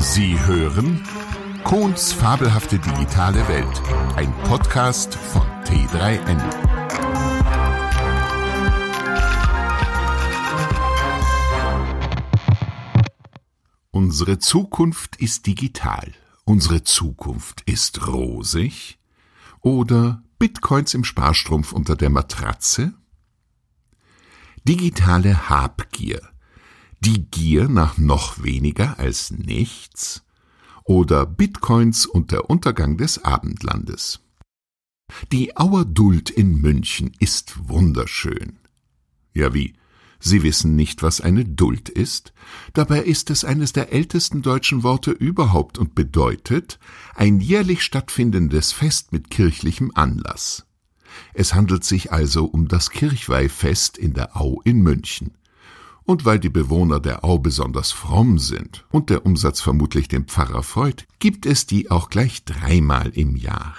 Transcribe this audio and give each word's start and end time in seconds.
Sie 0.00 0.38
hören 0.46 1.02
Kohns 1.64 2.12
fabelhafte 2.12 2.78
digitale 2.78 3.46
Welt, 3.48 3.82
ein 4.14 4.32
Podcast 4.44 5.16
von 5.16 5.42
T3N. 5.64 6.40
Unsere 13.90 14.38
Zukunft 14.38 15.16
ist 15.16 15.46
digital. 15.46 16.14
Unsere 16.44 16.84
Zukunft 16.84 17.62
ist 17.62 18.06
rosig? 18.06 19.00
Oder 19.60 20.22
Bitcoins 20.38 20.94
im 20.94 21.02
Sparstrumpf 21.02 21.72
unter 21.72 21.96
der 21.96 22.10
Matratze? 22.10 22.94
Digitale 24.62 25.48
Habgier. 25.48 26.20
Die 27.00 27.30
Gier 27.30 27.68
nach 27.68 27.96
noch 27.98 28.42
weniger 28.42 28.98
als 28.98 29.30
nichts? 29.30 30.24
Oder 30.84 31.26
Bitcoins 31.26 32.06
und 32.06 32.32
der 32.32 32.50
Untergang 32.50 32.96
des 32.96 33.24
Abendlandes. 33.24 34.20
Die 35.32 35.56
Auerduld 35.56 36.30
in 36.30 36.60
München 36.60 37.12
ist 37.18 37.68
wunderschön. 37.68 38.58
Ja 39.32 39.54
wie, 39.54 39.74
Sie 40.20 40.42
wissen 40.42 40.74
nicht, 40.74 41.02
was 41.02 41.20
eine 41.20 41.44
Duld 41.44 41.88
ist? 41.88 42.32
Dabei 42.72 43.02
ist 43.02 43.30
es 43.30 43.44
eines 43.44 43.72
der 43.72 43.92
ältesten 43.92 44.42
deutschen 44.42 44.82
Worte 44.82 45.12
überhaupt 45.12 45.78
und 45.78 45.94
bedeutet 45.94 46.80
ein 47.14 47.40
jährlich 47.40 47.82
stattfindendes 47.82 48.72
Fest 48.72 49.12
mit 49.12 49.30
kirchlichem 49.30 49.92
Anlass. 49.94 50.66
Es 51.34 51.54
handelt 51.54 51.84
sich 51.84 52.12
also 52.12 52.46
um 52.46 52.66
das 52.66 52.90
Kirchweihfest 52.90 53.96
in 53.96 54.12
der 54.12 54.36
Au 54.36 54.60
in 54.64 54.80
München. 54.80 55.38
Und 56.08 56.24
weil 56.24 56.38
die 56.38 56.48
Bewohner 56.48 57.00
der 57.00 57.22
Au 57.22 57.38
besonders 57.38 57.92
fromm 57.92 58.38
sind 58.38 58.86
und 58.90 59.10
der 59.10 59.26
Umsatz 59.26 59.60
vermutlich 59.60 60.08
den 60.08 60.24
Pfarrer 60.24 60.62
freut, 60.62 61.06
gibt 61.18 61.44
es 61.44 61.66
die 61.66 61.90
auch 61.90 62.08
gleich 62.08 62.46
dreimal 62.46 63.10
im 63.10 63.36
Jahr. 63.36 63.74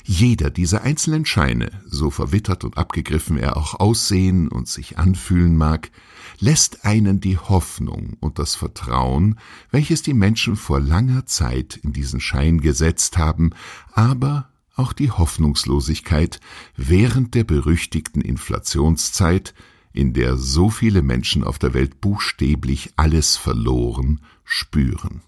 Jeder 0.09 0.51
dieser 0.51 0.83
einzelnen 0.83 1.25
Scheine, 1.25 1.69
so 1.85 2.09
verwittert 2.09 2.63
und 2.63 2.77
abgegriffen 2.77 3.37
er 3.37 3.57
auch 3.57 3.73
aussehen 3.73 4.47
und 4.47 4.69
sich 4.69 4.97
anfühlen 4.97 5.57
mag, 5.57 5.91
lässt 6.39 6.85
einen 6.85 7.19
die 7.19 7.37
Hoffnung 7.37 8.15
und 8.21 8.39
das 8.39 8.55
Vertrauen, 8.55 9.37
welches 9.69 10.03
die 10.03 10.13
Menschen 10.13 10.55
vor 10.55 10.79
langer 10.79 11.25
Zeit 11.25 11.75
in 11.75 11.91
diesen 11.91 12.21
Schein 12.21 12.61
gesetzt 12.61 13.17
haben, 13.17 13.51
aber 13.91 14.47
auch 14.77 14.93
die 14.93 15.11
Hoffnungslosigkeit 15.11 16.39
während 16.77 17.35
der 17.35 17.43
berüchtigten 17.43 18.21
Inflationszeit, 18.21 19.53
in 19.91 20.13
der 20.13 20.37
so 20.37 20.69
viele 20.69 21.01
Menschen 21.01 21.43
auf 21.43 21.59
der 21.59 21.73
Welt 21.73 21.99
buchstäblich 21.99 22.93
alles 22.95 23.35
verloren, 23.35 24.21
spüren. 24.45 25.21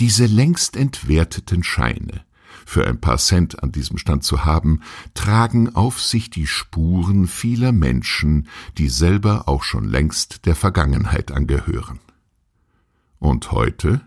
Diese 0.00 0.24
längst 0.24 0.78
entwerteten 0.78 1.62
Scheine, 1.62 2.24
für 2.66 2.86
ein 2.86 3.00
paar 3.00 3.18
Cent 3.18 3.62
an 3.62 3.72
diesem 3.72 3.98
Stand 3.98 4.24
zu 4.24 4.44
haben, 4.44 4.80
tragen 5.14 5.74
auf 5.74 6.00
sich 6.00 6.30
die 6.30 6.46
Spuren 6.46 7.26
vieler 7.26 7.72
Menschen, 7.72 8.48
die 8.78 8.88
selber 8.88 9.48
auch 9.48 9.62
schon 9.62 9.84
längst 9.84 10.46
der 10.46 10.54
Vergangenheit 10.54 11.30
angehören. 11.30 12.00
Und 13.18 13.52
heute? 13.52 14.00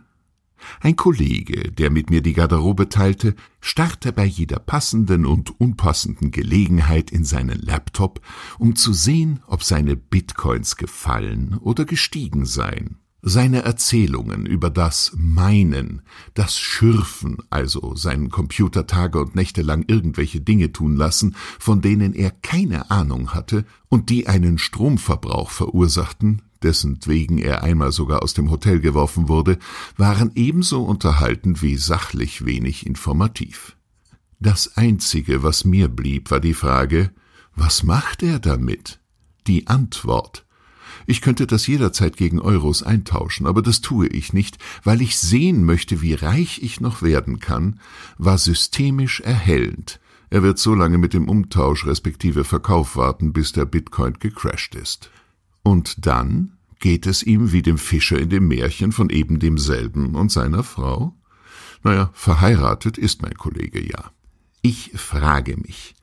Ein 0.81 0.95
Kollege, 0.95 1.71
der 1.71 1.89
mit 1.89 2.09
mir 2.09 2.21
die 2.21 2.33
Garderobe 2.33 2.89
teilte, 2.89 3.35
starrte 3.61 4.11
bei 4.11 4.25
jeder 4.25 4.59
passenden 4.59 5.25
und 5.25 5.59
unpassenden 5.59 6.31
Gelegenheit 6.31 7.11
in 7.11 7.23
seinen 7.23 7.59
Laptop, 7.59 8.21
um 8.57 8.75
zu 8.75 8.93
sehen, 8.93 9.41
ob 9.47 9.63
seine 9.63 9.95
Bitcoins 9.95 10.75
gefallen 10.75 11.57
oder 11.59 11.85
gestiegen 11.85 12.45
seien. 12.45 12.97
Seine 13.27 13.63
Erzählungen 13.63 14.45
über 14.45 14.69
das 14.69 15.11
Meinen, 15.17 16.03
das 16.35 16.59
Schürfen, 16.59 17.37
also 17.49 17.95
seinen 17.95 18.29
Computer 18.29 18.85
Tage 18.85 19.19
und 19.19 19.33
Nächte 19.33 19.63
lang 19.63 19.83
irgendwelche 19.87 20.41
Dinge 20.41 20.71
tun 20.71 20.95
lassen, 20.95 21.35
von 21.57 21.81
denen 21.81 22.13
er 22.13 22.29
keine 22.29 22.91
Ahnung 22.91 23.33
hatte 23.33 23.65
und 23.89 24.11
die 24.11 24.27
einen 24.27 24.59
Stromverbrauch 24.59 25.49
verursachten, 25.49 26.43
dessen 26.61 26.99
wegen 27.07 27.39
er 27.39 27.63
einmal 27.63 27.91
sogar 27.91 28.21
aus 28.21 28.35
dem 28.35 28.51
Hotel 28.51 28.79
geworfen 28.79 29.27
wurde, 29.27 29.57
waren 29.97 30.31
ebenso 30.35 30.83
unterhaltend 30.83 31.63
wie 31.63 31.77
sachlich 31.77 32.45
wenig 32.45 32.85
informativ. 32.85 33.75
Das 34.39 34.77
Einzige, 34.77 35.41
was 35.41 35.65
mir 35.65 35.87
blieb, 35.87 36.29
war 36.29 36.39
die 36.39 36.53
Frage, 36.53 37.09
was 37.55 37.81
macht 37.81 38.21
er 38.21 38.37
damit? 38.37 38.99
Die 39.47 39.65
Antwort 39.65 40.44
ich 41.05 41.21
könnte 41.21 41.47
das 41.47 41.67
jederzeit 41.67 42.17
gegen 42.17 42.39
Euros 42.39 42.83
eintauschen, 42.83 43.45
aber 43.45 43.61
das 43.61 43.81
tue 43.81 44.07
ich 44.07 44.33
nicht, 44.33 44.57
weil 44.83 45.01
ich 45.01 45.17
sehen 45.17 45.63
möchte, 45.63 46.01
wie 46.01 46.13
reich 46.13 46.61
ich 46.61 46.81
noch 46.81 47.01
werden 47.01 47.39
kann, 47.39 47.79
war 48.17 48.37
systemisch 48.37 49.21
erhellend. 49.21 49.99
Er 50.29 50.43
wird 50.43 50.59
so 50.59 50.73
lange 50.73 50.97
mit 50.97 51.13
dem 51.13 51.29
Umtausch 51.29 51.85
respektive 51.85 52.43
Verkauf 52.43 52.95
warten, 52.95 53.31
bis 53.31 53.51
der 53.51 53.65
Bitcoin 53.65 54.15
gecrashed 54.19 54.75
ist. 54.75 55.09
Und 55.63 56.05
dann 56.05 56.53
geht 56.79 57.07
es 57.07 57.23
ihm 57.23 57.51
wie 57.51 57.61
dem 57.61 57.77
Fischer 57.77 58.19
in 58.19 58.29
dem 58.29 58.47
Märchen 58.47 58.91
von 58.91 59.09
eben 59.09 59.39
demselben 59.39 60.15
und 60.15 60.31
seiner 60.31 60.63
Frau? 60.63 61.15
Naja, 61.83 62.09
verheiratet 62.13 62.97
ist 62.97 63.21
mein 63.21 63.35
Kollege 63.35 63.81
ja. 63.81 64.11
Ich 64.61 64.91
frage 64.95 65.57
mich, 65.57 65.95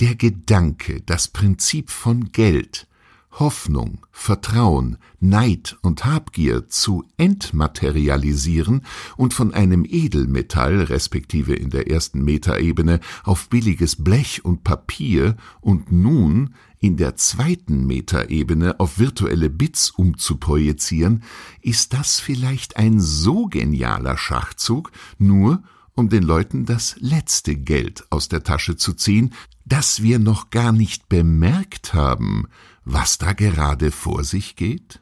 der 0.00 0.16
Gedanke, 0.16 1.00
das 1.06 1.28
Prinzip 1.28 1.90
von 1.90 2.32
Geld, 2.32 2.86
Hoffnung, 3.30 4.06
Vertrauen, 4.10 4.98
Neid 5.20 5.76
und 5.82 6.04
Habgier 6.04 6.68
zu 6.68 7.04
entmaterialisieren 7.18 8.82
und 9.16 9.34
von 9.34 9.54
einem 9.54 9.84
Edelmetall 9.88 10.82
respektive 10.82 11.54
in 11.54 11.70
der 11.70 11.90
ersten 11.90 12.24
Metaebene 12.24 13.00
auf 13.24 13.48
billiges 13.48 14.02
Blech 14.02 14.44
und 14.44 14.64
Papier 14.64 15.36
und 15.60 15.92
nun 15.92 16.54
in 16.80 16.96
der 16.96 17.16
zweiten 17.16 17.86
Metaebene 17.86 18.80
auf 18.80 18.98
virtuelle 18.98 19.50
Bits 19.50 19.90
umzuprojizieren, 19.90 21.22
ist 21.60 21.92
das 21.92 22.20
vielleicht 22.20 22.76
ein 22.76 23.00
so 23.00 23.46
genialer 23.46 24.16
Schachzug, 24.16 24.90
nur 25.18 25.62
um 25.94 26.08
den 26.08 26.22
Leuten 26.22 26.64
das 26.64 26.94
letzte 27.00 27.56
Geld 27.56 28.06
aus 28.10 28.28
der 28.28 28.44
Tasche 28.44 28.76
zu 28.76 28.94
ziehen, 28.94 29.34
das 29.64 30.02
wir 30.02 30.18
noch 30.18 30.50
gar 30.50 30.72
nicht 30.72 31.08
bemerkt 31.08 31.92
haben, 31.92 32.46
was 32.90 33.18
da 33.18 33.34
gerade 33.34 33.90
vor 33.90 34.24
sich 34.24 34.56
geht? 34.56 35.00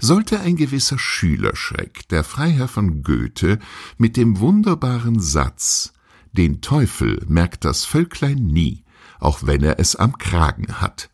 Sollte 0.00 0.40
ein 0.40 0.56
gewisser 0.56 0.98
Schülerschreck, 0.98 2.08
der 2.08 2.24
Freiherr 2.24 2.66
von 2.66 3.02
Goethe, 3.02 3.58
mit 3.98 4.16
dem 4.16 4.40
wunderbaren 4.40 5.20
Satz 5.20 5.92
Den 6.32 6.60
Teufel 6.60 7.24
merkt 7.28 7.64
das 7.64 7.84
Völklein 7.84 8.38
nie, 8.38 8.84
auch 9.20 9.40
wenn 9.44 9.62
er 9.62 9.78
es 9.78 9.94
am 9.94 10.18
Kragen 10.18 10.80
hat, 10.80 11.10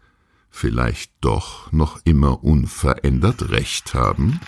vielleicht 0.48 1.12
doch 1.20 1.70
noch 1.70 2.00
immer 2.04 2.42
unverändert 2.42 3.50
recht 3.50 3.92
haben? 3.92 4.40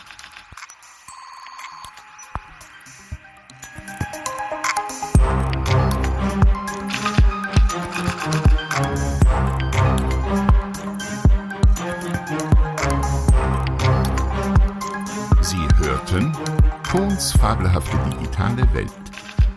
Kohns 16.91 17.31
fabelhafte 17.31 17.97
digitale 18.11 18.75
Welt. 18.75 18.91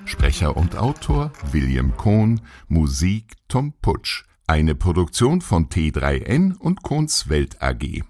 Sprecher 0.06 0.56
und 0.56 0.76
Autor 0.76 1.32
William 1.52 1.98
Kohn, 1.98 2.42
Musik 2.68 3.34
Tom 3.48 3.74
Putsch. 3.82 4.26
Eine 4.46 4.76
Produktion 4.76 5.42
von 5.42 5.68
T3N 5.68 6.56
und 6.56 6.84
Kohns 6.84 7.30
Welt 7.30 7.60
AG. 7.60 8.04